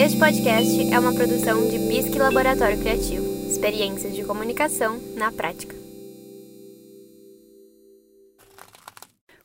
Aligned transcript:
Este 0.00 0.18
podcast 0.18 0.94
é 0.94 0.98
uma 0.98 1.12
produção 1.12 1.68
de 1.68 1.78
Bisque 1.78 2.16
Laboratório 2.16 2.78
Criativo. 2.78 3.22
Experiências 3.46 4.14
de 4.16 4.24
comunicação 4.24 4.98
na 5.14 5.30
prática. 5.30 5.76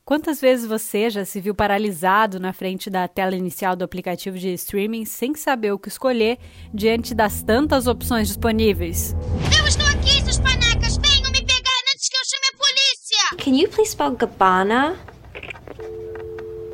Quantas 0.06 0.40
vezes 0.40 0.66
você 0.66 1.10
já 1.10 1.26
se 1.26 1.42
viu 1.42 1.54
paralisado 1.54 2.40
na 2.40 2.54
frente 2.54 2.90
da 2.90 3.06
tela 3.06 3.36
inicial 3.36 3.76
do 3.76 3.84
aplicativo 3.84 4.40
de 4.40 4.54
streaming 4.54 5.04
sem 5.04 5.36
saber 5.36 5.74
o 5.74 5.78
que 5.78 5.90
escolher 5.90 6.38
diante 6.74 7.14
das 7.14 7.44
tantas 7.44 7.86
opções 7.86 8.30
disponíveis? 8.30 9.14
Eu 9.60 9.68
estou 9.68 9.86
aqui, 9.88 10.24
seus 10.24 10.40
panacas! 10.40 10.96
Venham 10.96 11.32
me 11.34 11.42
pegar 11.42 11.80
antes 11.94 12.08
que 12.08 12.16
eu 12.16 12.24
chame 12.24 12.48
a 12.54 12.58
polícia! 12.58 13.44
Can 13.44 13.58
you 13.58 13.68
please 13.68 13.92
spell 13.92 14.12
Gabbana? 14.12 14.96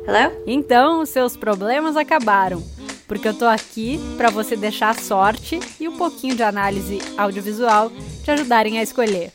Hello? 0.06 0.40
Então, 0.46 1.04
seus 1.04 1.36
problemas 1.36 1.96
acabaram 1.96 2.62
porque 3.06 3.28
eu 3.28 3.34
tô 3.34 3.46
aqui 3.46 3.98
para 4.16 4.30
você 4.30 4.56
deixar 4.56 4.90
a 4.90 4.94
sorte 4.94 5.58
e 5.80 5.88
um 5.88 5.96
pouquinho 5.96 6.34
de 6.34 6.42
análise 6.42 6.98
audiovisual 7.16 7.90
te 8.22 8.30
ajudarem 8.30 8.78
a 8.78 8.82
escolher. 8.82 9.32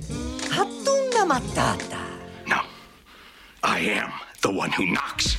Ratunda 0.50 1.26
Matata. 1.26 1.98
No. 2.46 2.64
I 3.64 4.00
am 4.00 4.12
the 4.42 4.50
one 4.50 4.72
who 4.78 4.86
knocks. 4.86 5.38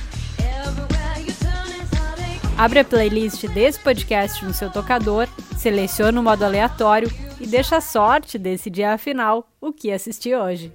Abre 2.57 2.79
a 2.79 2.83
playlist 2.83 3.47
desse 3.47 3.79
podcast 3.79 4.43
no 4.43 4.53
seu 4.53 4.69
tocador, 4.69 5.29
seleciona 5.57 6.19
o 6.19 6.23
modo 6.23 6.43
aleatório 6.43 7.09
e 7.39 7.47
deixa 7.47 7.77
a 7.77 7.81
sorte 7.81 8.37
decidir 8.37 8.83
afinal 8.83 9.49
o 9.61 9.71
que 9.71 9.93
assistir 9.93 10.35
hoje. 10.35 10.69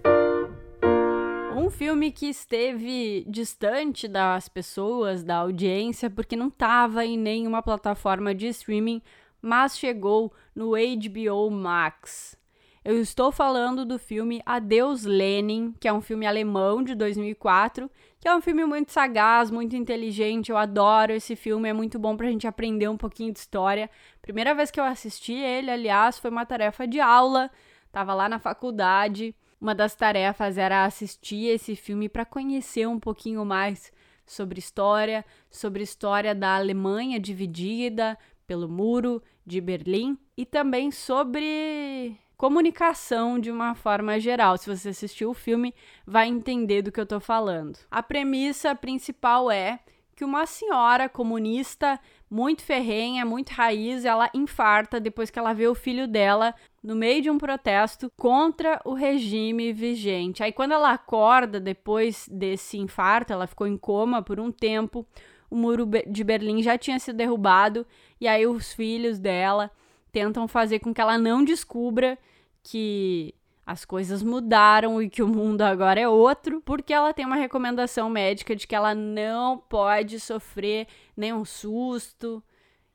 Um 1.64 1.70
filme 1.70 2.12
que 2.12 2.26
esteve 2.26 3.24
distante 3.26 4.06
das 4.06 4.50
pessoas, 4.50 5.24
da 5.24 5.36
audiência, 5.36 6.10
porque 6.10 6.36
não 6.36 6.48
estava 6.48 7.06
em 7.06 7.16
nenhuma 7.16 7.62
plataforma 7.62 8.34
de 8.34 8.48
streaming, 8.48 9.00
mas 9.40 9.78
chegou 9.78 10.30
no 10.54 10.72
HBO 10.72 11.50
Max. 11.50 12.36
Eu 12.84 13.00
estou 13.00 13.32
falando 13.32 13.86
do 13.86 13.98
filme 13.98 14.42
Adeus 14.44 15.04
Lenin, 15.04 15.72
que 15.80 15.88
é 15.88 15.92
um 15.92 16.02
filme 16.02 16.26
alemão 16.26 16.82
de 16.82 16.94
2004, 16.94 17.90
que 18.20 18.28
é 18.28 18.36
um 18.36 18.42
filme 18.42 18.66
muito 18.66 18.92
sagaz, 18.92 19.50
muito 19.50 19.74
inteligente. 19.74 20.50
Eu 20.50 20.58
adoro 20.58 21.14
esse 21.14 21.34
filme, 21.34 21.70
é 21.70 21.72
muito 21.72 21.98
bom 21.98 22.14
para 22.14 22.26
a 22.26 22.30
gente 22.30 22.46
aprender 22.46 22.88
um 22.88 22.98
pouquinho 22.98 23.32
de 23.32 23.38
história. 23.38 23.88
Primeira 24.20 24.54
vez 24.54 24.70
que 24.70 24.78
eu 24.78 24.84
assisti 24.84 25.32
ele, 25.32 25.70
aliás, 25.70 26.18
foi 26.18 26.30
uma 26.30 26.44
tarefa 26.44 26.86
de 26.86 27.00
aula. 27.00 27.50
Tava 27.90 28.12
lá 28.12 28.28
na 28.28 28.38
faculdade 28.38 29.34
uma 29.60 29.74
das 29.74 29.94
tarefas 29.94 30.58
era 30.58 30.84
assistir 30.84 31.46
esse 31.46 31.74
filme 31.76 32.08
para 32.08 32.24
conhecer 32.24 32.86
um 32.86 33.00
pouquinho 33.00 33.44
mais 33.44 33.92
sobre 34.26 34.58
história, 34.58 35.24
sobre 35.50 35.82
história 35.82 36.34
da 36.34 36.56
Alemanha 36.56 37.20
dividida 37.20 38.18
pelo 38.46 38.68
Muro 38.68 39.22
de 39.46 39.60
Berlim 39.60 40.18
e 40.36 40.44
também 40.44 40.90
sobre 40.90 42.18
comunicação 42.36 43.38
de 43.38 43.50
uma 43.50 43.74
forma 43.74 44.18
geral. 44.18 44.56
Se 44.56 44.68
você 44.68 44.90
assistiu 44.90 45.30
o 45.30 45.34
filme, 45.34 45.74
vai 46.06 46.28
entender 46.28 46.82
do 46.82 46.92
que 46.92 47.00
eu 47.00 47.04
estou 47.04 47.20
falando. 47.20 47.78
A 47.90 48.02
premissa 48.02 48.74
principal 48.74 49.50
é 49.50 49.80
que 50.14 50.24
uma 50.24 50.46
senhora 50.46 51.08
comunista 51.08 51.98
muito 52.34 52.62
ferrenha, 52.62 53.24
muito 53.24 53.50
raiz, 53.50 54.04
ela 54.04 54.28
infarta 54.34 54.98
depois 54.98 55.30
que 55.30 55.38
ela 55.38 55.52
vê 55.52 55.68
o 55.68 55.74
filho 55.74 56.08
dela 56.08 56.52
no 56.82 56.96
meio 56.96 57.22
de 57.22 57.30
um 57.30 57.38
protesto 57.38 58.10
contra 58.16 58.80
o 58.84 58.92
regime 58.92 59.72
vigente. 59.72 60.42
Aí 60.42 60.50
quando 60.50 60.72
ela 60.72 60.90
acorda 60.90 61.60
depois 61.60 62.28
desse 62.28 62.76
infarto, 62.76 63.32
ela 63.32 63.46
ficou 63.46 63.68
em 63.68 63.76
coma 63.76 64.20
por 64.20 64.40
um 64.40 64.50
tempo. 64.50 65.06
O 65.48 65.54
muro 65.54 65.88
de 66.08 66.24
Berlim 66.24 66.60
já 66.60 66.76
tinha 66.76 66.98
sido 66.98 67.14
derrubado 67.14 67.86
e 68.20 68.26
aí 68.26 68.44
os 68.48 68.72
filhos 68.72 69.20
dela 69.20 69.70
tentam 70.10 70.48
fazer 70.48 70.80
com 70.80 70.92
que 70.92 71.00
ela 71.00 71.16
não 71.16 71.44
descubra 71.44 72.18
que 72.64 73.32
as 73.66 73.84
coisas 73.84 74.22
mudaram 74.22 75.00
e 75.00 75.08
que 75.08 75.22
o 75.22 75.28
mundo 75.28 75.62
agora 75.62 76.00
é 76.00 76.08
outro, 76.08 76.60
porque 76.60 76.92
ela 76.92 77.14
tem 77.14 77.24
uma 77.24 77.36
recomendação 77.36 78.10
médica 78.10 78.54
de 78.54 78.66
que 78.66 78.74
ela 78.74 78.94
não 78.94 79.56
pode 79.56 80.20
sofrer 80.20 80.86
nenhum 81.16 81.44
susto 81.44 82.42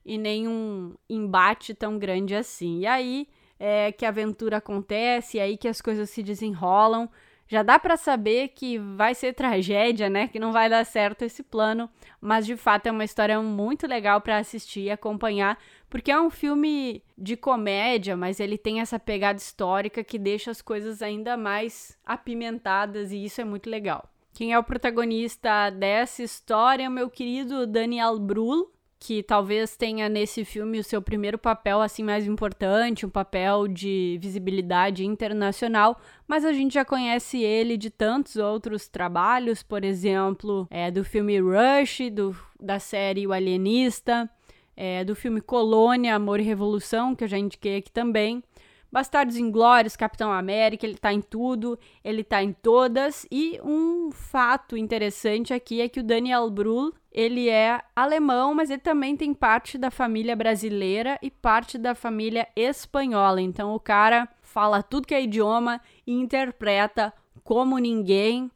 e 0.06 0.18
nenhum 0.18 0.96
embate 1.10 1.74
tão 1.74 1.98
grande 1.98 2.36
assim. 2.36 2.80
E 2.80 2.86
aí 2.86 3.28
é 3.60 3.92
que 3.92 4.06
a 4.06 4.10
aventura 4.10 4.58
acontece, 4.58 5.38
e 5.38 5.40
aí 5.40 5.58
que 5.58 5.68
as 5.68 5.82
coisas 5.82 6.10
se 6.10 6.24
desenrolam 6.24 7.10
já 7.50 7.64
dá 7.64 7.80
para 7.80 7.98
saber 7.98 8.50
que 8.50 8.78
vai 8.78 9.16
ser 9.16 9.34
tragédia, 9.34 10.08
né? 10.08 10.28
Que 10.28 10.40
não 10.40 10.52
vai 10.52 10.70
dar 10.70 10.86
certo 10.86 11.24
esse 11.24 11.42
plano, 11.42 11.90
mas 12.22 12.46
de 12.46 12.56
fato 12.56 12.86
é 12.86 12.92
uma 12.92 13.04
história 13.04 13.42
muito 13.42 13.88
legal 13.88 14.22
para 14.22 14.38
assistir 14.38 14.82
e 14.82 14.92
acompanhar, 14.92 15.58
porque 15.90 16.12
é 16.12 16.22
um 16.22 16.30
filme 16.30 17.04
de 17.18 17.36
comédia, 17.36 18.16
mas 18.16 18.40
ele 18.40 18.56
tem 18.56 18.82
essa 18.82 19.00
pegada 19.00 19.40
histórica 19.40 20.04
que 20.04 20.20
deixa 20.20 20.52
as 20.52 20.62
coisas 20.62 21.02
ainda 21.02 21.36
mais 21.36 21.98
apimentadas 22.06 23.12
e 23.12 23.26
isso 23.26 23.42
é 23.42 23.44
muito 23.44 23.68
legal. 23.68 24.08
Quem 24.32 24.54
é 24.54 24.60
o 24.60 24.64
protagonista 24.64 25.72
dessa 25.72 26.22
história 26.22 26.84
é 26.84 26.88
o 26.88 26.92
meu 26.92 27.10
querido 27.10 27.66
Daniel 27.66 28.20
Brühl, 28.20 28.72
que 29.00 29.24
talvez 29.24 29.78
tenha 29.78 30.10
nesse 30.10 30.44
filme 30.44 30.78
o 30.78 30.84
seu 30.84 31.02
primeiro 31.02 31.38
papel 31.38 31.82
assim 31.82 32.04
mais 32.04 32.28
importante, 32.28 33.06
um 33.06 33.10
papel 33.10 33.68
de 33.68 34.20
visibilidade 34.22 35.06
internacional, 35.06 36.00
mas 36.28 36.44
a 36.44 36.52
gente 36.52 36.74
já 36.74 36.84
conhece 36.84 37.42
ele 37.42 37.78
de 37.78 37.90
tantos 37.90 38.36
outros 38.36 38.90
trabalhos, 38.90 39.64
por 39.64 39.86
exemplo, 39.86 40.68
é, 40.70 40.92
do 40.92 41.04
filme 41.06 41.40
Rush, 41.40 42.12
do, 42.12 42.36
da 42.60 42.78
série 42.78 43.26
O 43.26 43.32
Alienista, 43.32 44.30
é, 44.76 45.06
do 45.06 45.16
filme 45.16 45.40
Colônia, 45.40 46.16
Amor 46.16 46.42
e 46.42 46.44
Revolução, 46.44 47.16
que 47.16 47.24
eu 47.24 47.28
já 47.28 47.38
indiquei 47.38 47.78
aqui 47.78 47.92
também. 47.92 48.44
Bastardos 48.92 49.38
Inglórios, 49.38 49.96
Capitão 49.96 50.32
América, 50.32 50.86
ele 50.86 50.98
tá 50.98 51.14
em 51.14 51.22
tudo, 51.22 51.78
ele 52.04 52.24
tá 52.24 52.44
em 52.44 52.52
todas. 52.52 53.28
E 53.32 53.60
um 53.64 54.12
fato 54.12 54.76
interessante 54.76 55.54
aqui 55.54 55.82
é 55.82 55.88
que 55.88 56.00
o 56.00 56.04
Daniel 56.04 56.50
Brühl, 56.50 56.94
ele 57.12 57.50
é 57.50 57.82
alemão, 57.96 58.56
mas 58.56 58.70
ele 58.70 58.82
também 58.82 59.16
tem 59.16 59.34
parte 59.34 59.78
da 59.78 59.92
família 59.92 60.36
brasileira 60.36 61.20
e 61.22 61.30
parte 61.30 61.78
da 61.78 61.94
família 61.94 62.48
espanhola. 62.56 63.42
Então 63.42 63.76
o 63.76 63.80
cara 63.80 64.28
fala 64.42 64.82
tudo 64.82 65.08
que 65.08 65.14
é 65.14 65.24
idioma 65.24 65.80
e 66.06 66.14
interpreta 66.14 67.14
como 67.44 67.78
ninguém. 67.78 68.50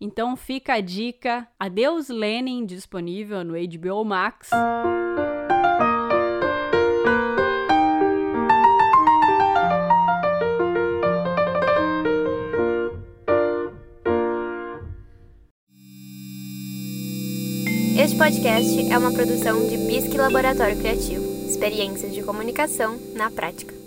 Então 0.00 0.36
fica 0.36 0.74
a 0.74 0.80
dica. 0.80 1.46
Adeus 1.58 2.08
Lenin 2.08 2.64
disponível 2.64 3.44
no 3.44 3.54
HBO 3.54 4.04
Max. 4.04 4.50
Este 18.02 18.16
podcast 18.16 18.90
é 18.90 18.96
uma 18.96 19.12
produção 19.12 19.68
de 19.68 19.76
Bisque 19.76 20.16
Laboratório 20.16 20.74
Criativo. 20.78 21.22
Experiências 21.46 22.14
de 22.14 22.22
comunicação 22.22 22.98
na 23.14 23.30
prática. 23.30 23.79